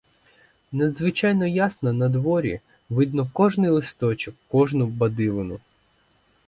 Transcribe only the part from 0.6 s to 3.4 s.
Надзвичайно ясно надворі, видно